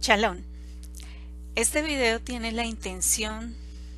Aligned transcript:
Chalón. 0.00 0.42
Este 1.56 1.82
video 1.82 2.22
tiene 2.22 2.52
la 2.52 2.64
intención 2.64 3.54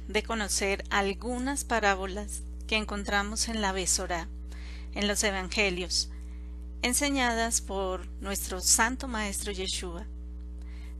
de 0.08 0.24
conocer 0.24 0.84
algunas 0.90 1.62
parábolas 1.62 2.42
que 2.66 2.76
encontramos 2.76 3.46
en 3.46 3.60
la 3.60 3.70
Besorá, 3.70 4.26
en 4.94 5.06
los 5.06 5.22
Evangelios, 5.22 6.10
enseñadas 6.82 7.60
por 7.60 8.08
nuestro 8.20 8.60
Santo 8.60 9.06
Maestro 9.06 9.52
Yeshua, 9.52 10.04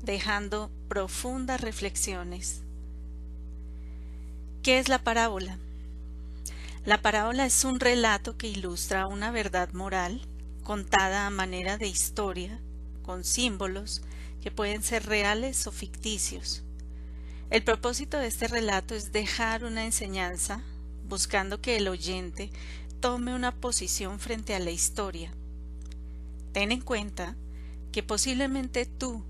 dejando 0.04 0.70
profundas 0.88 1.61
reflexiones. 1.61 2.62
¿Qué 4.62 4.79
es 4.79 4.89
la 4.89 5.03
parábola? 5.03 5.59
La 6.84 7.03
parábola 7.03 7.45
es 7.45 7.64
un 7.64 7.80
relato 7.80 8.37
que 8.37 8.46
ilustra 8.46 9.09
una 9.09 9.32
verdad 9.32 9.73
moral 9.73 10.21
contada 10.62 11.27
a 11.27 11.30
manera 11.30 11.77
de 11.77 11.89
historia, 11.89 12.61
con 13.03 13.25
símbolos 13.25 14.03
que 14.41 14.50
pueden 14.50 14.82
ser 14.82 15.07
reales 15.07 15.66
o 15.66 15.73
ficticios. 15.73 16.62
El 17.51 17.62
propósito 17.62 18.19
de 18.19 18.27
este 18.27 18.48
relato 18.48 18.95
es 18.95 19.12
dejar 19.12 19.65
una 19.65 19.84
enseñanza, 19.84 20.62
buscando 21.09 21.60
que 21.60 21.77
el 21.77 21.88
oyente 21.88 22.51
tome 23.01 23.34
una 23.34 23.55
posición 23.55 24.19
frente 24.19 24.55
a 24.55 24.59
la 24.59 24.70
historia. 24.70 25.33
Ten 26.52 26.73
en 26.73 26.80
cuenta 26.80 27.37
que 27.93 28.02
posiblemente 28.02 28.87
tú 28.87 29.23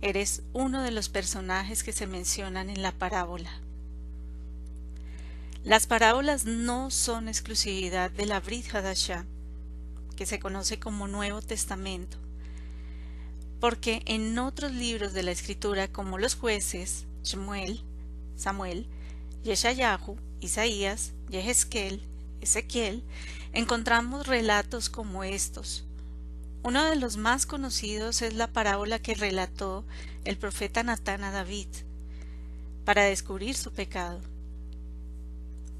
eres 0.00 0.42
uno 0.52 0.82
de 0.82 0.90
los 0.90 1.08
personajes 1.08 1.82
que 1.82 1.92
se 1.92 2.06
mencionan 2.06 2.70
en 2.70 2.82
la 2.82 2.92
parábola. 2.92 3.50
Las 5.64 5.86
parábolas 5.86 6.44
no 6.44 6.90
son 6.90 7.26
exclusividad 7.26 8.10
de 8.10 8.26
la 8.26 8.38
Brit 8.40 8.72
Hadashah, 8.74 9.24
que 10.14 10.26
se 10.26 10.38
conoce 10.38 10.78
como 10.78 11.08
Nuevo 11.08 11.40
Testamento, 11.40 12.18
porque 13.64 14.02
en 14.04 14.38
otros 14.38 14.72
libros 14.72 15.14
de 15.14 15.22
la 15.22 15.30
Escritura 15.30 15.88
como 15.88 16.18
los 16.18 16.34
jueces, 16.34 17.06
Shmuel, 17.22 17.80
Samuel, 18.36 18.86
Yeshayahu, 19.42 20.18
Isaías, 20.42 21.12
Yehezkel, 21.30 22.02
Ezequiel, 22.42 23.02
encontramos 23.54 24.26
relatos 24.26 24.90
como 24.90 25.24
estos. 25.24 25.86
Uno 26.62 26.84
de 26.84 26.96
los 26.96 27.16
más 27.16 27.46
conocidos 27.46 28.20
es 28.20 28.34
la 28.34 28.48
parábola 28.48 28.98
que 28.98 29.14
relató 29.14 29.86
el 30.26 30.36
profeta 30.36 30.82
Natán 30.82 31.24
a 31.24 31.30
David 31.30 31.68
para 32.84 33.04
descubrir 33.04 33.54
su 33.54 33.72
pecado. 33.72 34.20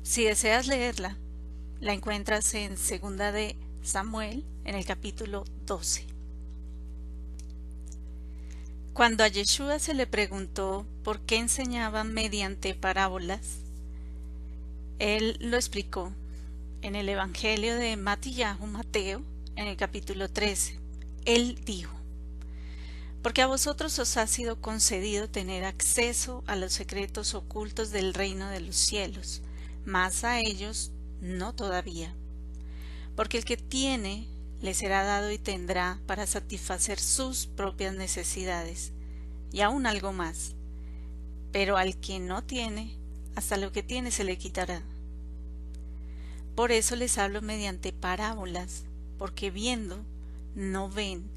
Si 0.03 0.25
deseas 0.25 0.69
leerla, 0.69 1.19
la 1.81 1.93
encuentras 1.93 2.55
en 2.55 2.79
segunda 2.79 3.31
de 3.31 3.59
Samuel 3.83 4.43
en 4.65 4.75
el 4.75 4.87
capítulo 4.87 5.45
12. 5.67 6.14
Cuando 8.95 9.25
a 9.25 9.29
Yeshua 9.29 9.79
se 9.81 9.93
le 9.93 10.07
preguntó 10.07 10.87
por 11.03 11.21
qué 11.21 11.37
enseñaba 11.37 12.05
mediante 12.05 12.75
parábolas, 12.75 13.59
él 14.99 15.37
lo 15.41 15.57
explicó 15.57 16.13
en 16.81 16.95
el 16.95 17.09
Evangelio 17.09 17.75
de 17.75 17.97
Matillahu 17.97 18.67
Mateo, 18.67 19.23
en 19.57 19.67
el 19.67 19.77
capítulo 19.77 20.31
13. 20.31 20.79
Él 21.25 21.59
dijo, 21.67 21.93
porque 23.21 23.43
a 23.43 23.49
vosotros 23.49 23.99
os 23.99 24.17
ha 24.17 24.29
sido 24.29 24.61
concedido 24.61 25.29
tener 25.29 25.65
acceso 25.65 26.45
a 26.47 26.55
los 26.55 26.73
secretos 26.73 27.35
ocultos 27.35 27.91
del 27.91 28.15
reino 28.15 28.49
de 28.49 28.61
los 28.61 28.77
cielos, 28.77 29.43
mas 29.85 30.23
a 30.23 30.39
ellos 30.39 30.93
no 31.21 31.53
todavía 31.53 32.15
porque 33.17 33.39
el 33.39 33.45
que 33.45 33.57
tiene 33.57 34.27
le 34.65 34.73
será 34.73 35.05
dado 35.05 35.31
y 35.31 35.37
tendrá 35.37 36.01
para 36.07 36.27
satisfacer 36.27 36.99
sus 36.99 37.47
propias 37.47 37.95
necesidades, 37.95 38.93
y 39.53 39.61
aún 39.61 39.85
algo 39.85 40.15
más. 40.15 40.55
Pero 41.53 41.77
al 41.77 42.01
que 42.01 42.19
no 42.19 42.43
tiene, 42.43 42.97
hasta 43.37 43.59
lo 43.59 43.73
que 43.73 43.83
tiene 43.83 44.11
se 44.11 44.25
le 44.25 44.39
quitará. 44.39 44.81
Por 46.55 46.73
eso 46.73 46.97
les 46.97 47.19
hablo 47.19 47.43
mediante 47.43 47.93
parábolas, 47.93 48.85
porque 49.19 49.51
viendo 49.51 50.03
no 50.55 50.89
ven, 50.89 51.29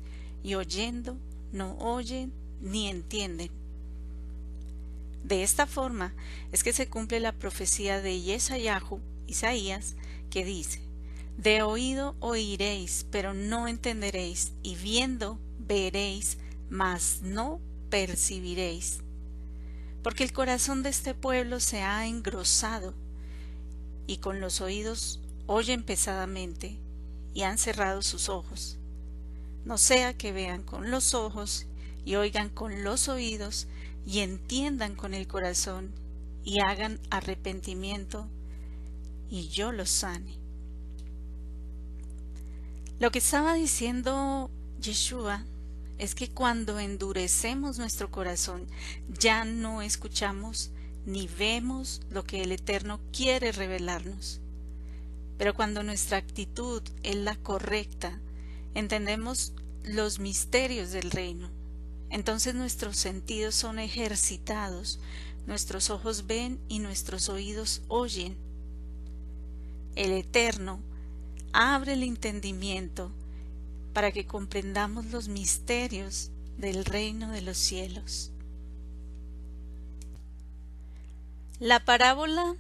y 0.41 0.55
oyendo 0.55 1.17
no 1.51 1.77
oyen 1.79 2.31
ni 2.61 2.87
entienden. 2.87 3.51
De 5.25 5.43
esta 5.43 5.67
forma 5.67 6.13
es 6.53 6.63
que 6.63 6.71
se 6.71 6.87
cumple 6.87 7.19
la 7.19 7.33
profecía 7.33 7.99
de 7.99 8.21
Yesayahu, 8.21 9.01
Isaías, 9.27 9.95
que 10.29 10.45
dice, 10.45 10.86
de 11.37 11.61
oído 11.61 12.15
oiréis, 12.19 13.05
pero 13.11 13.33
no 13.35 13.67
entenderéis, 13.67 14.53
y 14.63 14.75
viendo 14.75 15.39
veréis, 15.59 16.39
mas 16.69 17.19
no 17.21 17.61
percibiréis. 17.91 19.01
Porque 20.01 20.23
el 20.23 20.33
corazón 20.33 20.81
de 20.81 20.89
este 20.89 21.13
pueblo 21.13 21.59
se 21.59 21.83
ha 21.83 22.07
engrosado, 22.07 22.95
y 24.07 24.17
con 24.17 24.39
los 24.39 24.61
oídos 24.61 25.21
oyen 25.45 25.83
pesadamente, 25.83 26.79
y 27.35 27.43
han 27.43 27.59
cerrado 27.59 28.01
sus 28.01 28.29
ojos. 28.29 28.79
No 29.63 29.77
sea 29.77 30.17
que 30.17 30.31
vean 30.31 30.63
con 30.63 30.89
los 30.89 31.13
ojos, 31.13 31.67
y 32.03 32.15
oigan 32.15 32.49
con 32.49 32.83
los 32.83 33.09
oídos, 33.09 33.67
y 34.07 34.19
entiendan 34.19 34.95
con 34.95 35.13
el 35.13 35.27
corazón, 35.27 35.91
y 36.43 36.61
hagan 36.61 36.99
arrepentimiento, 37.11 38.27
y 39.29 39.49
yo 39.49 39.71
los 39.71 39.89
sane. 39.89 40.46
Lo 42.99 43.11
que 43.11 43.19
estaba 43.19 43.53
diciendo 43.53 44.49
Yeshua 44.81 45.45
es 45.99 46.15
que 46.15 46.29
cuando 46.29 46.79
endurecemos 46.79 47.77
nuestro 47.77 48.09
corazón 48.09 48.65
ya 49.07 49.45
no 49.45 49.83
escuchamos 49.83 50.71
ni 51.05 51.27
vemos 51.27 52.01
lo 52.09 52.23
que 52.23 52.41
el 52.41 52.51
Eterno 52.51 52.99
quiere 53.13 53.51
revelarnos. 53.51 54.41
Pero 55.37 55.53
cuando 55.53 55.83
nuestra 55.83 56.17
actitud 56.17 56.81
es 57.03 57.15
la 57.15 57.35
correcta, 57.35 58.19
entendemos 58.73 59.53
los 59.83 60.17
misterios 60.17 60.89
del 60.89 61.11
reino. 61.11 61.51
Entonces 62.09 62.55
nuestros 62.55 62.97
sentidos 62.97 63.53
son 63.53 63.77
ejercitados, 63.77 64.99
nuestros 65.45 65.91
ojos 65.91 66.25
ven 66.25 66.59
y 66.67 66.79
nuestros 66.79 67.29
oídos 67.29 67.83
oyen. 67.89 68.35
El 69.95 70.13
Eterno 70.13 70.81
abre 71.53 71.93
el 71.93 72.03
entendimiento 72.03 73.11
para 73.93 74.11
que 74.11 74.25
comprendamos 74.25 75.05
los 75.07 75.27
misterios 75.27 76.31
del 76.57 76.85
reino 76.85 77.31
de 77.31 77.41
los 77.41 77.57
cielos. 77.57 78.31
La 81.59 81.83
parábola 81.83 82.55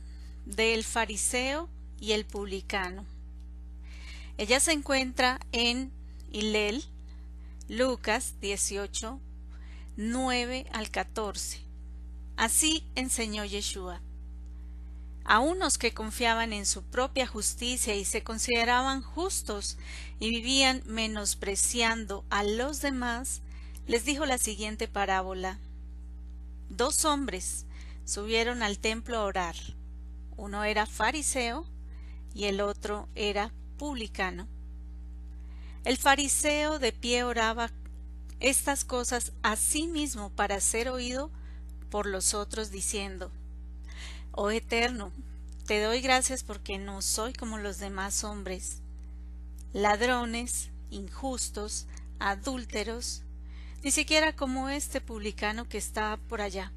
del 0.45 0.83
fariseo 0.83 1.69
y 1.99 2.13
el 2.13 2.25
publicano. 2.25 3.05
Ella 4.37 4.59
se 4.59 4.71
encuentra 4.71 5.39
en 5.51 5.91
Hilel, 6.31 6.83
Lucas 7.67 8.35
18, 8.41 9.19
9 9.97 10.65
al 10.71 10.89
14. 10.89 11.59
Así 12.35 12.83
enseñó 12.95 13.45
Yeshua 13.45 14.01
a 15.27 15.39
unos 15.39 15.77
que 15.77 15.93
confiaban 15.93 16.53
en 16.53 16.65
su 16.65 16.83
propia 16.83 17.27
justicia 17.27 17.93
y 17.95 18.05
se 18.05 18.23
consideraban 18.23 19.01
justos 19.01 19.77
y 20.21 20.29
vivían 20.29 20.81
menospreciando 20.85 22.23
a 22.29 22.43
los 22.43 22.81
demás, 22.81 23.41
les 23.87 24.05
dijo 24.05 24.25
la 24.25 24.37
siguiente 24.37 24.87
parábola. 24.87 25.59
Dos 26.69 27.03
hombres 27.03 27.65
subieron 28.05 28.63
al 28.63 28.79
templo 28.79 29.17
a 29.17 29.25
orar. 29.25 29.55
Uno 30.37 30.63
era 30.63 30.85
fariseo 30.85 31.65
y 32.33 32.45
el 32.45 32.61
otro 32.61 33.09
era 33.13 33.51
publicano. 33.77 34.47
El 35.83 35.97
fariseo 35.97 36.79
de 36.79 36.93
pie 36.93 37.25
oraba 37.25 37.69
estas 38.39 38.85
cosas 38.85 39.33
a 39.43 39.57
sí 39.57 39.87
mismo 39.87 40.29
para 40.29 40.61
ser 40.61 40.87
oído 40.87 41.31
por 41.89 42.05
los 42.05 42.33
otros 42.33 42.71
diciendo 42.71 43.29
Oh 44.39 44.51
Eterno, 44.51 45.11
te 45.65 45.81
doy 45.81 45.99
gracias 45.99 46.43
porque 46.43 46.77
no 46.77 47.01
soy 47.01 47.33
como 47.33 47.57
los 47.57 47.79
demás 47.79 48.23
hombres, 48.23 48.81
ladrones, 49.73 50.69
injustos, 50.91 51.87
adúlteros, 52.19 53.23
ni 53.83 53.89
siquiera 53.89 54.35
como 54.35 54.69
este 54.69 55.01
publicano 55.01 55.67
que 55.67 55.79
está 55.79 56.19
por 56.29 56.41
allá. 56.41 56.71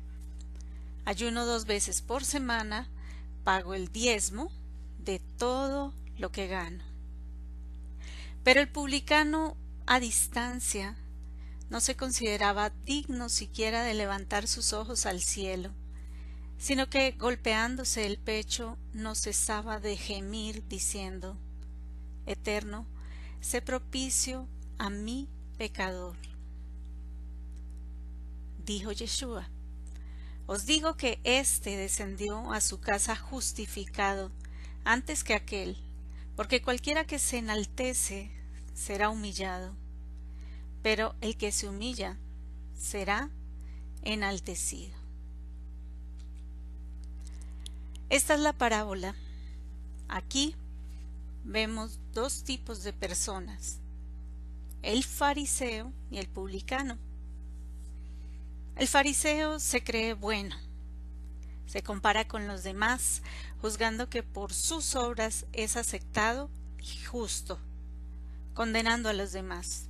Ayuno 1.04 1.44
dos 1.44 1.66
veces 1.66 2.00
por 2.00 2.24
semana, 2.24 2.88
pago 3.44 3.74
el 3.74 3.92
diezmo 3.92 4.50
de 5.04 5.20
todo 5.36 5.92
lo 6.16 6.32
que 6.32 6.46
gano. 6.46 6.82
Pero 8.42 8.62
el 8.62 8.70
publicano 8.70 9.54
a 9.84 10.00
distancia 10.00 10.96
no 11.68 11.80
se 11.80 11.94
consideraba 11.94 12.72
digno 12.86 13.28
siquiera 13.28 13.82
de 13.82 13.92
levantar 13.92 14.48
sus 14.48 14.72
ojos 14.72 15.04
al 15.04 15.20
cielo 15.20 15.72
sino 16.60 16.90
que 16.90 17.12
golpeándose 17.12 18.04
el 18.04 18.18
pecho 18.18 18.76
no 18.92 19.14
cesaba 19.14 19.80
de 19.80 19.96
gemir 19.96 20.62
diciendo 20.68 21.38
Eterno, 22.26 22.86
sé 23.40 23.62
propicio 23.62 24.46
a 24.78 24.90
mi 24.90 25.26
pecador. 25.56 26.16
dijo 28.66 28.92
Yeshua, 28.92 29.48
os 30.46 30.66
digo 30.66 30.96
que 30.98 31.18
éste 31.24 31.76
descendió 31.78 32.52
a 32.52 32.60
su 32.60 32.78
casa 32.78 33.16
justificado 33.16 34.30
antes 34.84 35.24
que 35.24 35.32
aquel, 35.32 35.78
porque 36.36 36.60
cualquiera 36.60 37.06
que 37.06 37.18
se 37.18 37.38
enaltece 37.38 38.30
será 38.74 39.08
humillado, 39.08 39.74
pero 40.82 41.14
el 41.22 41.38
que 41.38 41.52
se 41.52 41.66
humilla 41.68 42.18
será 42.76 43.30
enaltecido. 44.02 44.99
Esta 48.10 48.34
es 48.34 48.40
la 48.40 48.52
parábola. 48.52 49.14
Aquí 50.08 50.56
vemos 51.44 52.00
dos 52.12 52.42
tipos 52.42 52.82
de 52.82 52.92
personas, 52.92 53.78
el 54.82 55.04
fariseo 55.04 55.92
y 56.10 56.18
el 56.18 56.26
publicano. 56.26 56.98
El 58.74 58.88
fariseo 58.88 59.60
se 59.60 59.84
cree 59.84 60.14
bueno, 60.14 60.56
se 61.66 61.84
compara 61.84 62.26
con 62.26 62.48
los 62.48 62.64
demás, 62.64 63.22
juzgando 63.62 64.10
que 64.10 64.24
por 64.24 64.52
sus 64.52 64.96
obras 64.96 65.46
es 65.52 65.76
aceptado 65.76 66.50
y 66.80 67.04
justo, 67.04 67.60
condenando 68.54 69.08
a 69.08 69.12
los 69.12 69.30
demás. 69.30 69.86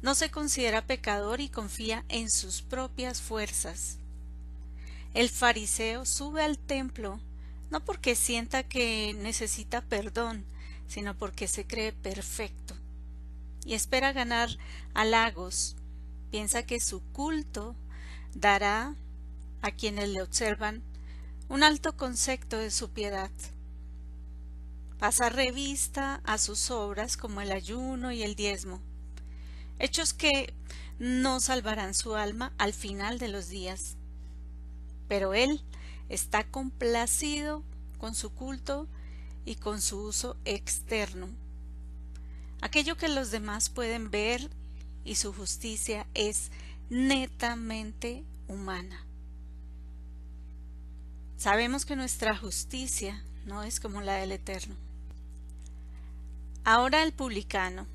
No 0.00 0.14
se 0.14 0.30
considera 0.30 0.86
pecador 0.86 1.42
y 1.42 1.50
confía 1.50 2.06
en 2.08 2.30
sus 2.30 2.62
propias 2.62 3.20
fuerzas. 3.20 3.98
El 5.14 5.28
fariseo 5.28 6.04
sube 6.04 6.42
al 6.42 6.58
templo 6.58 7.20
no 7.70 7.84
porque 7.84 8.14
sienta 8.14 8.62
que 8.62 9.14
necesita 9.14 9.80
perdón, 9.82 10.44
sino 10.88 11.16
porque 11.16 11.48
se 11.48 11.66
cree 11.66 11.92
perfecto 11.92 12.76
y 13.64 13.74
espera 13.74 14.12
ganar 14.12 14.50
halagos 14.94 15.76
piensa 16.30 16.64
que 16.64 16.80
su 16.80 17.00
culto 17.12 17.76
dará 18.34 18.94
a 19.60 19.70
quienes 19.70 20.08
le 20.08 20.22
observan 20.22 20.82
un 21.48 21.62
alto 21.62 21.96
concepto 21.96 22.56
de 22.56 22.70
su 22.70 22.90
piedad. 22.90 23.30
Pasa 24.98 25.28
revista 25.28 26.20
a 26.24 26.38
sus 26.38 26.70
obras 26.70 27.16
como 27.16 27.40
el 27.40 27.52
ayuno 27.52 28.12
y 28.12 28.22
el 28.22 28.34
diezmo, 28.34 28.80
hechos 29.78 30.14
que 30.14 30.54
no 30.98 31.40
salvarán 31.40 31.94
su 31.94 32.14
alma 32.14 32.52
al 32.58 32.72
final 32.72 33.18
de 33.18 33.28
los 33.28 33.48
días. 33.48 33.96
Pero 35.12 35.34
él 35.34 35.60
está 36.08 36.42
complacido 36.42 37.62
con 37.98 38.14
su 38.14 38.32
culto 38.32 38.88
y 39.44 39.56
con 39.56 39.82
su 39.82 39.98
uso 39.98 40.38
externo. 40.46 41.28
Aquello 42.62 42.96
que 42.96 43.08
los 43.08 43.30
demás 43.30 43.68
pueden 43.68 44.10
ver 44.10 44.48
y 45.04 45.16
su 45.16 45.34
justicia 45.34 46.06
es 46.14 46.50
netamente 46.88 48.24
humana. 48.48 49.04
Sabemos 51.36 51.84
que 51.84 51.94
nuestra 51.94 52.34
justicia 52.34 53.22
no 53.44 53.64
es 53.64 53.80
como 53.80 54.00
la 54.00 54.14
del 54.14 54.32
Eterno. 54.32 54.76
Ahora 56.64 57.02
el 57.02 57.12
publicano, 57.12 57.86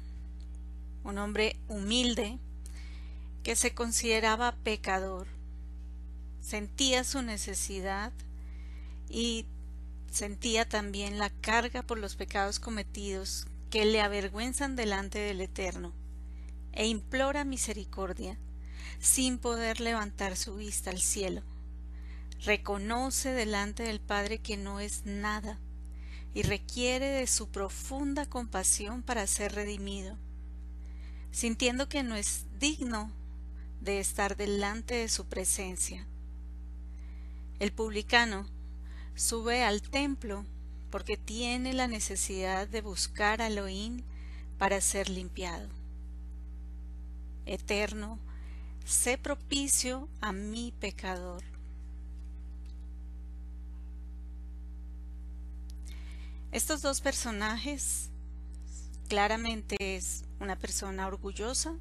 un 1.04 1.18
hombre 1.18 1.56
humilde 1.68 2.38
que 3.42 3.56
se 3.56 3.74
consideraba 3.74 4.52
pecador, 4.64 5.26
sentía 6.42 7.04
su 7.04 7.22
necesidad 7.22 8.12
y 9.10 9.46
sentía 10.12 10.68
también 10.68 11.20
la 11.20 11.30
carga 11.30 11.84
por 11.84 11.98
los 11.98 12.16
pecados 12.16 12.60
cometidos 12.60 13.48
que 13.70 13.86
le 13.86 14.02
avergüenzan 14.02 14.76
delante 14.76 15.20
del 15.20 15.42
Eterno 15.42 15.94
e 16.72 16.88
implora 16.88 17.44
misericordia, 17.44 18.38
sin 19.00 19.38
poder 19.40 19.80
levantar 19.82 20.36
su 20.36 20.56
vista 20.56 20.92
al 20.92 21.02
cielo. 21.02 21.42
Reconoce 22.44 23.32
delante 23.32 23.84
del 23.84 24.00
Padre 24.00 24.40
que 24.40 24.58
no 24.58 24.80
es 24.80 25.06
nada 25.06 25.60
y 26.34 26.44
requiere 26.44 27.08
de 27.08 27.26
su 27.26 27.50
profunda 27.50 28.28
compasión 28.28 29.02
para 29.02 29.26
ser 29.26 29.56
redimido, 29.56 30.18
sintiendo 31.32 31.90
que 31.90 32.04
no 32.04 32.16
es 32.16 32.46
digno 32.60 33.12
de 33.82 34.00
estar 34.00 34.38
delante 34.38 34.96
de 34.96 35.10
su 35.10 35.26
presencia. 35.26 36.06
El 37.60 37.72
publicano 37.72 38.46
sube 39.16 39.64
al 39.64 39.82
templo 39.82 40.46
porque 40.92 41.18
tiene 41.18 41.74
la 41.74 41.88
necesidad 41.88 42.68
de 42.68 42.82
buscar 42.82 43.42
a 43.42 43.48
Elohim 43.48 44.04
para 44.58 44.80
ser 44.82 45.10
limpiado 45.10 45.68
eterno, 47.48 48.20
sé 48.86 49.18
propicio 49.18 50.08
a 50.22 50.32
mi 50.32 50.74
pecador. 50.80 51.44
Estos 56.52 56.82
dos 56.82 57.02
personajes 57.02 58.10
claramente 59.08 59.76
es 59.80 60.24
una 60.40 60.56
persona 60.56 61.08
orgullosa 61.08 61.76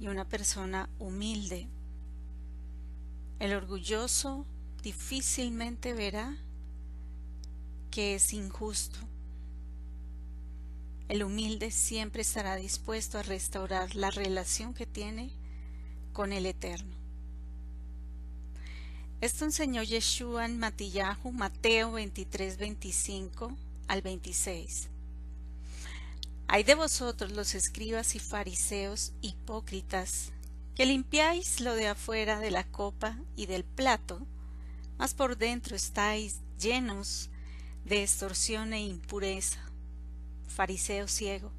y 0.00 0.08
una 0.08 0.24
persona 0.24 0.88
humilde. 0.98 1.66
El 3.38 3.54
orgulloso 3.54 4.44
difícilmente 4.82 5.92
verá 5.94 6.36
que 7.90 8.14
es 8.14 8.32
injusto 8.32 8.98
el 11.10 11.24
humilde 11.24 11.72
siempre 11.72 12.22
estará 12.22 12.54
dispuesto 12.54 13.18
a 13.18 13.24
restaurar 13.24 13.96
la 13.96 14.12
relación 14.12 14.74
que 14.74 14.86
tiene 14.86 15.32
con 16.12 16.32
el 16.32 16.46
Eterno. 16.46 16.94
Esto 19.20 19.44
enseñó 19.44 19.82
Yeshua 19.82 20.46
en 20.46 20.60
Matillahu, 20.60 21.32
Mateo 21.32 21.90
23, 21.90 22.58
25 22.58 23.56
al 23.88 24.02
26. 24.02 24.88
Hay 26.46 26.62
de 26.62 26.76
vosotros 26.76 27.32
los 27.32 27.56
escribas 27.56 28.14
y 28.14 28.20
fariseos 28.20 29.10
hipócritas, 29.20 30.30
que 30.76 30.86
limpiáis 30.86 31.60
lo 31.60 31.74
de 31.74 31.88
afuera 31.88 32.38
de 32.38 32.52
la 32.52 32.62
copa 32.62 33.18
y 33.34 33.46
del 33.46 33.64
plato, 33.64 34.24
mas 35.00 35.14
por 35.14 35.38
dentro 35.38 35.74
estáis 35.74 36.40
llenos 36.58 37.30
de 37.86 38.02
extorsión 38.02 38.74
e 38.74 38.80
impureza 38.80 39.58
fariseo 40.46 41.08
ciego. 41.08 41.50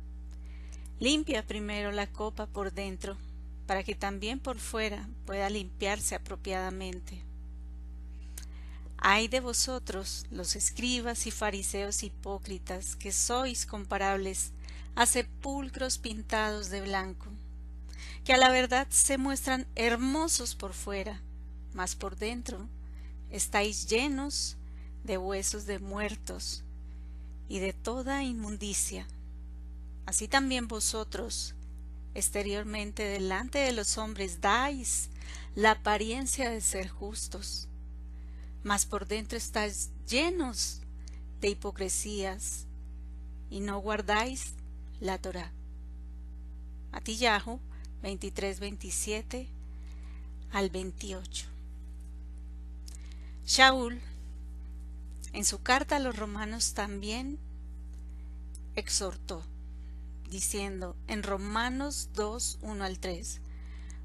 Limpia 0.99 1.43
primero 1.47 1.91
la 1.91 2.05
copa 2.05 2.45
por 2.45 2.71
dentro, 2.71 3.17
para 3.65 3.81
que 3.81 3.95
también 3.95 4.39
por 4.39 4.59
fuera 4.59 5.09
pueda 5.25 5.49
limpiarse 5.49 6.13
apropiadamente. 6.13 7.19
Ay 8.97 9.27
de 9.27 9.39
vosotros, 9.39 10.27
los 10.29 10.55
escribas 10.55 11.25
y 11.25 11.31
fariseos 11.31 12.03
hipócritas, 12.03 12.95
que 12.95 13.11
sois 13.11 13.65
comparables 13.65 14.51
a 14.93 15.07
sepulcros 15.07 15.97
pintados 15.97 16.69
de 16.69 16.81
blanco, 16.81 17.25
que 18.23 18.33
a 18.33 18.37
la 18.37 18.49
verdad 18.49 18.85
se 18.91 19.17
muestran 19.17 19.65
hermosos 19.73 20.53
por 20.53 20.73
fuera, 20.73 21.19
mas 21.73 21.95
por 21.95 22.15
dentro 22.15 22.69
estáis 23.31 23.87
llenos 23.87 24.57
de 25.03 25.17
huesos 25.17 25.65
de 25.65 25.79
muertos 25.79 26.63
y 27.47 27.59
de 27.59 27.73
toda 27.73 28.23
inmundicia. 28.23 29.07
Así 30.05 30.27
también 30.27 30.67
vosotros, 30.67 31.55
exteriormente 32.13 33.03
delante 33.03 33.59
de 33.59 33.71
los 33.71 33.97
hombres, 33.97 34.41
dais 34.41 35.09
la 35.55 35.71
apariencia 35.71 36.49
de 36.49 36.61
ser 36.61 36.89
justos, 36.89 37.67
mas 38.63 38.85
por 38.85 39.07
dentro 39.07 39.37
estáis 39.37 39.89
llenos 40.07 40.81
de 41.39 41.49
hipocresías 41.49 42.65
y 43.49 43.59
no 43.59 43.79
guardáis 43.79 44.53
la 44.99 45.17
Torah. 45.17 45.51
Matillahu 46.91 47.59
23, 48.01 48.59
27 48.59 49.47
al 50.51 50.69
28. 50.69 51.50
Shaul 53.45 54.01
en 55.33 55.45
su 55.45 55.61
carta 55.61 55.95
a 55.95 55.99
los 55.99 56.15
romanos 56.15 56.73
también 56.73 57.39
exhortó, 58.75 59.43
diciendo 60.29 60.95
en 61.07 61.23
Romanos 61.23 62.09
2, 62.13 62.59
1 62.61 62.83
al 62.83 62.99
3, 62.99 63.41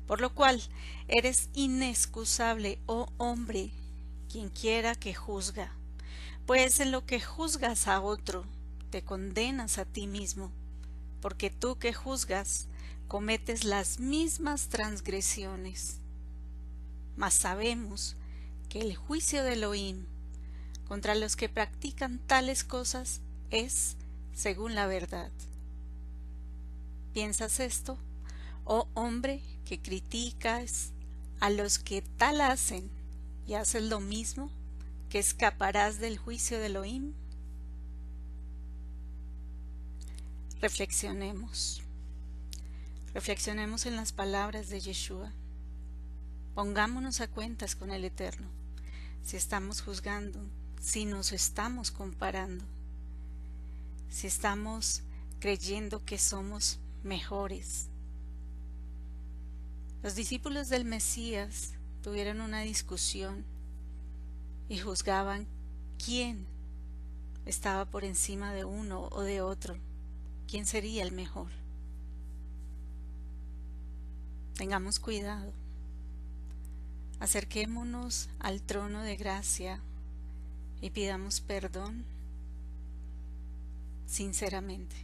por 0.07 0.21
lo 0.21 0.35
cual 0.35 0.63
eres 1.09 1.51
inexcusable, 1.55 2.79
oh 2.87 3.09
hombre, 3.19 3.71
quien 4.31 4.49
quiera 4.49 4.95
que 4.95 5.15
juzga, 5.15 5.73
pues 6.47 6.81
en 6.81 6.93
lo 6.93 7.05
que 7.05 7.21
juzgas 7.21 7.89
a 7.89 8.01
otro, 8.01 8.45
te 8.91 9.03
condenas 9.03 9.79
a 9.79 9.85
ti 9.85 10.07
mismo, 10.07 10.51
porque 11.21 11.51
tú 11.51 11.77
que 11.79 11.93
juzgas, 11.93 12.69
cometes 13.09 13.65
las 13.65 13.99
mismas 13.99 14.69
transgresiones. 14.69 15.99
Mas 17.17 17.35
sabemos 17.35 18.17
el 18.81 18.95
juicio 18.95 19.43
de 19.43 19.55
Elohim 19.55 20.05
contra 20.87 21.15
los 21.15 21.37
que 21.37 21.49
practican 21.49 22.19
tales 22.19 22.63
cosas 22.63 23.21
es 23.51 23.97
según 24.35 24.75
la 24.75 24.87
verdad. 24.87 25.31
¿Piensas 27.15 27.61
esto? 27.61 27.99
Oh 28.65 28.89
hombre 28.95 29.43
que 29.65 29.81
criticas 29.81 30.93
a 31.41 31.51
los 31.51 31.79
que 31.79 32.03
tal 32.03 32.41
hacen 32.41 32.91
y 33.47 33.55
hacen 33.55 33.89
lo 33.89 34.01
mismo, 34.01 34.51
que 35.09 35.19
escaparás 35.19 35.99
del 35.99 36.19
juicio 36.19 36.59
de 36.59 36.67
Elohim? 36.67 37.15
Reflexionemos. 40.61 41.83
Reflexionemos 43.15 43.87
en 43.87 43.97
las 43.97 44.13
palabras 44.13 44.69
de 44.69 44.81
Yeshua. 44.81 45.33
Pongámonos 46.55 47.21
a 47.21 47.29
cuentas 47.29 47.77
con 47.77 47.91
el 47.91 48.05
Eterno. 48.05 48.49
Si 49.25 49.37
estamos 49.37 49.83
juzgando, 49.83 50.41
si 50.81 51.05
nos 51.05 51.33
estamos 51.33 51.91
comparando, 51.91 52.65
si 54.09 54.27
estamos 54.27 55.03
creyendo 55.41 56.05
que 56.05 56.19
somos 56.19 56.79
mejores. 57.03 57.89
Los 60.03 60.15
discípulos 60.15 60.69
del 60.69 60.85
Mesías 60.85 61.73
tuvieron 62.03 62.41
una 62.41 62.61
discusión 62.61 63.45
y 64.69 64.79
juzgaban 64.79 65.47
quién 66.05 66.47
estaba 67.47 67.85
por 67.85 68.05
encima 68.05 68.53
de 68.53 68.65
uno 68.65 69.09
o 69.11 69.23
de 69.23 69.41
otro, 69.41 69.77
quién 70.49 70.67
sería 70.67 71.03
el 71.03 71.13
mejor. 71.13 71.49
Tengamos 74.55 74.99
cuidado. 74.99 75.53
Acerquémonos 77.21 78.29
al 78.39 78.61
trono 78.63 79.03
de 79.03 79.17
gracia 79.17 79.81
y 80.81 80.91
pidamos 80.91 81.41
perdón 81.41 82.05
sinceramente. 84.07 84.97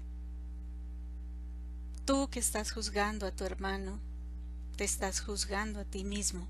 Tú 2.05 2.29
que 2.31 2.41
estás 2.41 2.73
juzgando 2.73 3.27
a 3.27 3.31
tu 3.31 3.45
hermano, 3.45 3.99
te 4.77 4.85
estás 4.85 5.21
juzgando 5.21 5.81
a 5.81 5.85
ti 5.85 6.05
mismo. 6.05 6.47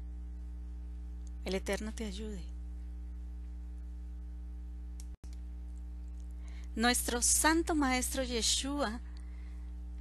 El 1.44 1.54
Eterno 1.54 1.92
te 1.92 2.06
ayude. 2.06 2.42
Nuestro 6.74 7.20
Santo 7.20 7.74
Maestro 7.74 8.22
Yeshua 8.22 9.00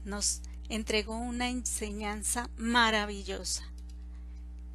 nos 0.05 0.41
entregó 0.69 1.17
una 1.17 1.49
enseñanza 1.49 2.49
maravillosa. 2.55 3.70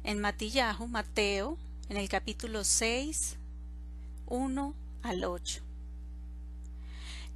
En 0.07 0.21
Matillahu, 0.21 0.87
Mateo, 0.87 1.57
en 1.89 1.97
el 1.97 2.07
capítulo 2.07 2.63
6, 2.63 3.35
1 4.27 4.73
al 5.03 5.25
8. 5.25 5.61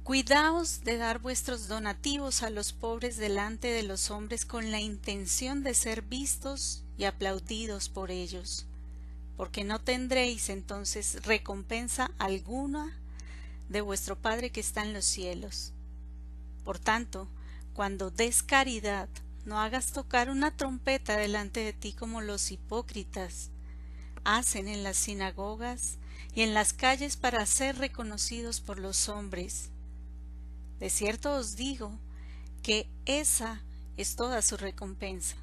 Cuidaos 0.04 0.82
de 0.82 0.96
dar 0.96 1.18
vuestros 1.18 1.68
donativos 1.68 2.42
a 2.42 2.48
los 2.48 2.72
pobres 2.72 3.18
delante 3.18 3.68
de 3.68 3.82
los 3.82 4.10
hombres 4.10 4.46
con 4.46 4.70
la 4.70 4.80
intención 4.80 5.62
de 5.62 5.74
ser 5.74 6.00
vistos 6.00 6.82
y 6.96 7.04
aplaudidos 7.04 7.90
por 7.90 8.10
ellos, 8.10 8.64
porque 9.36 9.64
no 9.64 9.78
tendréis 9.78 10.48
entonces 10.48 11.26
recompensa 11.26 12.10
alguna 12.18 12.96
de 13.68 13.82
vuestro 13.82 14.16
Padre 14.16 14.48
que 14.48 14.60
está 14.60 14.82
en 14.82 14.94
los 14.94 15.04
cielos. 15.04 15.72
Por 16.64 16.78
tanto, 16.78 17.28
cuando 17.74 18.10
des 18.10 18.42
caridad, 18.42 19.10
no 19.44 19.58
hagas 19.60 19.92
tocar 19.92 20.30
una 20.30 20.50
trompeta 20.56 21.16
delante 21.16 21.60
de 21.60 21.72
ti 21.72 21.92
como 21.92 22.20
los 22.20 22.50
hipócritas 22.50 23.50
hacen 24.24 24.68
en 24.68 24.82
las 24.82 24.96
sinagogas 24.96 25.98
y 26.34 26.42
en 26.42 26.54
las 26.54 26.72
calles 26.72 27.16
para 27.16 27.44
ser 27.46 27.78
reconocidos 27.78 28.60
por 28.60 28.78
los 28.78 29.08
hombres 29.08 29.72
de 30.82 30.90
cierto 30.90 31.34
os 31.34 31.54
digo 31.54 31.96
que 32.64 32.88
esa 33.06 33.62
es 33.96 34.16
toda 34.16 34.42
su 34.42 34.56
recompensa. 34.56 35.36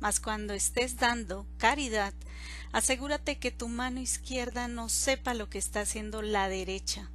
Mas 0.00 0.18
cuando 0.18 0.54
estés 0.54 0.96
dando 0.96 1.44
caridad, 1.58 2.14
asegúrate 2.72 3.36
que 3.36 3.50
tu 3.50 3.68
mano 3.68 4.00
izquierda 4.00 4.66
no 4.66 4.88
sepa 4.88 5.34
lo 5.34 5.50
que 5.50 5.58
está 5.58 5.82
haciendo 5.82 6.22
la 6.22 6.48
derecha, 6.48 7.10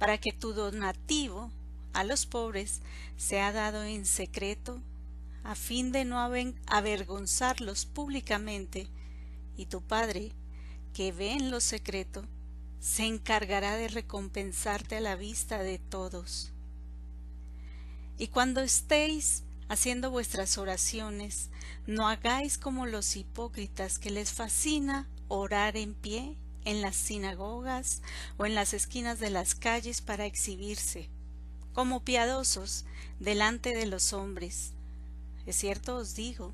para 0.00 0.18
que 0.18 0.32
tu 0.32 0.52
donativo 0.52 1.52
a 1.92 2.02
los 2.02 2.26
pobres 2.26 2.80
sea 3.16 3.52
dado 3.52 3.84
en 3.84 4.04
secreto, 4.04 4.80
a 5.44 5.54
fin 5.54 5.92
de 5.92 6.04
no 6.04 6.18
avergonzarlos 6.66 7.86
públicamente, 7.86 8.88
y 9.56 9.66
tu 9.66 9.82
Padre, 9.82 10.32
que 10.92 11.12
ve 11.12 11.32
en 11.32 11.50
lo 11.50 11.60
secreto, 11.60 12.24
se 12.80 13.04
encargará 13.04 13.76
de 13.76 13.88
recompensarte 13.88 14.96
a 14.96 15.00
la 15.00 15.16
vista 15.16 15.58
de 15.58 15.78
todos. 15.78 16.52
Y 18.18 18.28
cuando 18.28 18.60
estéis 18.60 19.44
haciendo 19.68 20.10
vuestras 20.10 20.58
oraciones, 20.58 21.50
no 21.86 22.08
hagáis 22.08 22.58
como 22.58 22.86
los 22.86 23.16
hipócritas 23.16 23.98
que 23.98 24.10
les 24.10 24.32
fascina 24.32 25.08
orar 25.28 25.76
en 25.76 25.94
pie 25.94 26.36
en 26.64 26.82
las 26.82 26.96
sinagogas 26.96 28.02
o 28.36 28.46
en 28.46 28.54
las 28.54 28.74
esquinas 28.74 29.18
de 29.20 29.30
las 29.30 29.54
calles 29.54 30.00
para 30.00 30.26
exhibirse, 30.26 31.08
como 31.72 32.04
piadosos 32.04 32.84
delante 33.18 33.74
de 33.74 33.86
los 33.86 34.12
hombres. 34.12 34.72
Es 35.46 35.56
cierto 35.56 35.96
os 35.96 36.14
digo 36.14 36.52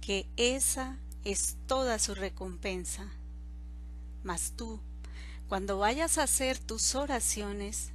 que 0.00 0.26
esa 0.36 0.98
es 1.24 1.56
toda 1.66 1.98
su 1.98 2.14
recompensa. 2.14 3.10
Mas 4.22 4.52
tú, 4.56 4.80
cuando 5.48 5.78
vayas 5.78 6.18
a 6.18 6.24
hacer 6.24 6.58
tus 6.58 6.94
oraciones, 6.94 7.90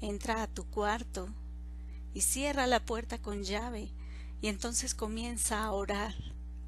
entra 0.00 0.42
a 0.42 0.46
tu 0.46 0.64
cuarto 0.64 1.28
y 2.14 2.22
cierra 2.22 2.66
la 2.66 2.80
puerta 2.80 3.18
con 3.18 3.44
llave 3.44 3.88
y 4.40 4.48
entonces 4.48 4.94
comienza 4.94 5.64
a 5.64 5.72
orar 5.72 6.14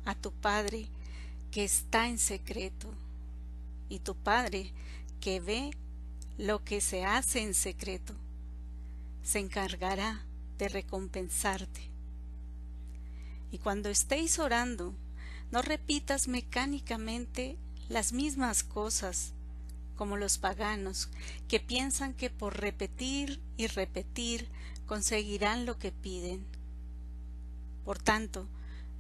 a 0.05 0.15
tu 0.15 0.33
Padre 0.33 0.89
que 1.51 1.65
está 1.65 2.09
en 2.09 2.19
secreto 2.19 2.89
y 3.89 3.99
tu 3.99 4.15
Padre 4.15 4.73
que 5.21 5.41
ve 5.41 5.71
lo 6.39 6.65
que 6.65 6.81
se 6.81 7.05
hace 7.05 7.43
en 7.43 7.55
secreto 7.55 8.15
se 9.23 9.39
encargará 9.39 10.23
de 10.59 10.69
recompensarte. 10.69 11.94
Y 13.55 13.59
cuando 13.59 13.89
estéis 13.89 14.41
orando, 14.41 14.93
no 15.53 15.63
repitas 15.63 16.27
mecánicamente 16.27 17.57
las 17.89 18.13
mismas 18.13 18.65
cosas 18.65 19.33
como 19.95 20.17
los 20.17 20.39
paganos, 20.39 21.09
que 21.47 21.61
piensan 21.61 22.15
que 22.15 22.31
por 22.31 22.59
repetir 22.59 23.41
y 23.57 23.69
repetir 23.69 24.49
conseguirán 24.87 25.67
lo 25.67 25.79
que 25.79 25.93
piden. 25.93 26.45
Por 27.85 28.01
tanto, 28.01 28.49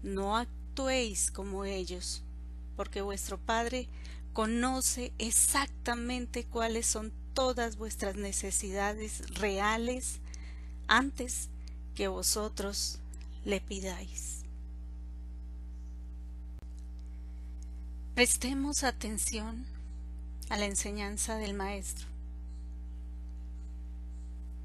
no 0.04 0.37
actuéis 0.37 1.32
como 1.32 1.64
ellos, 1.64 2.23
porque 2.76 3.02
vuestro 3.02 3.38
Padre 3.38 3.88
conoce 4.32 5.12
exactamente 5.18 6.44
cuáles 6.44 6.87
son 6.87 7.12
todas 7.32 7.76
vuestras 7.76 8.14
necesidades 8.14 9.34
reales 9.34 10.20
antes 10.87 11.49
que 11.96 12.06
vosotros 12.06 13.00
le 13.44 13.61
pidáis. 13.61 14.44
Prestemos 18.14 18.85
atención 18.85 19.66
a 20.49 20.56
la 20.56 20.66
enseñanza 20.66 21.37
del 21.37 21.52
Maestro. 21.52 22.06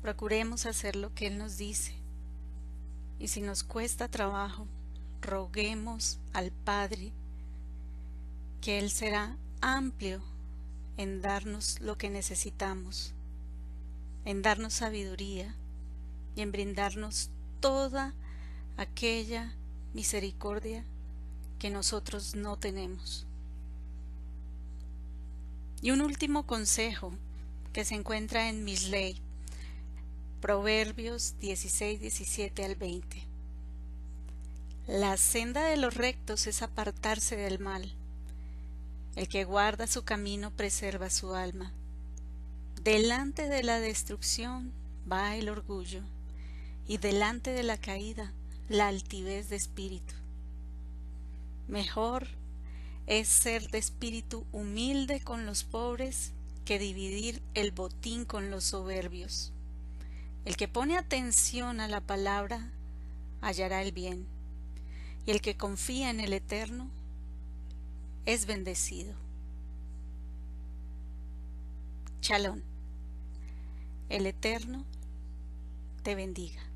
Procuremos 0.03 0.67
hacer 0.67 0.95
lo 0.95 1.15
que 1.15 1.25
Él 1.25 1.39
nos 1.39 1.57
dice. 1.57 1.95
Y 3.17 3.29
si 3.29 3.41
nos 3.41 3.63
cuesta 3.63 4.07
trabajo, 4.07 4.67
roguemos 5.23 6.19
al 6.31 6.51
Padre 6.51 7.11
que 8.61 8.77
Él 8.77 8.91
será 8.91 9.35
amplio 9.61 10.21
en 10.97 11.23
darnos 11.23 11.81
lo 11.81 11.97
que 11.97 12.11
necesitamos, 12.11 13.15
en 14.25 14.43
darnos 14.43 14.75
sabiduría 14.75 15.55
y 16.35 16.41
en 16.41 16.51
brindarnos 16.51 17.31
toda 17.61 18.13
aquella 18.77 19.55
misericordia 19.95 20.85
que 21.57 21.71
nosotros 21.71 22.35
no 22.35 22.55
tenemos. 22.55 23.25
Y 25.81 25.91
un 25.91 26.01
último 26.01 26.45
consejo 26.45 27.13
que 27.71 27.85
se 27.85 27.95
encuentra 27.95 28.49
en 28.49 28.65
Misley, 28.65 29.21
Proverbios 30.41 31.35
16, 31.39 32.01
17 32.01 32.65
al 32.65 32.75
20. 32.75 33.23
La 34.87 35.15
senda 35.17 35.63
de 35.65 35.77
los 35.77 35.93
rectos 35.93 36.47
es 36.47 36.61
apartarse 36.61 37.37
del 37.37 37.59
mal. 37.59 37.93
El 39.15 39.27
que 39.27 39.45
guarda 39.45 39.87
su 39.87 40.03
camino 40.03 40.51
preserva 40.51 41.09
su 41.09 41.33
alma. 41.33 41.71
Delante 42.83 43.47
de 43.47 43.63
la 43.63 43.79
destrucción 43.79 44.73
va 45.09 45.35
el 45.35 45.47
orgullo, 45.47 46.01
y 46.87 46.97
delante 46.97 47.51
de 47.51 47.63
la 47.63 47.77
caída 47.77 48.33
la 48.67 48.87
altivez 48.87 49.49
de 49.49 49.55
espíritu. 49.55 50.15
Mejor 51.67 52.38
es 53.09 53.27
ser 53.27 53.71
de 53.71 53.79
espíritu 53.79 54.45
humilde 54.51 55.19
con 55.19 55.47
los 55.47 55.63
pobres 55.63 56.31
que 56.63 56.77
dividir 56.77 57.41
el 57.55 57.71
botín 57.71 58.23
con 58.23 58.51
los 58.51 58.65
soberbios. 58.65 59.51
El 60.45 60.55
que 60.55 60.67
pone 60.67 60.95
atención 60.95 61.79
a 61.79 61.87
la 61.87 62.01
palabra 62.01 62.69
hallará 63.41 63.81
el 63.81 63.93
bien, 63.93 64.27
y 65.25 65.31
el 65.31 65.41
que 65.41 65.57
confía 65.57 66.11
en 66.11 66.19
el 66.19 66.33
Eterno 66.33 66.87
es 68.27 68.45
bendecido. 68.45 69.15
Chalón. 72.21 72.63
El 74.09 74.27
Eterno 74.27 74.85
te 76.03 76.13
bendiga. 76.13 76.68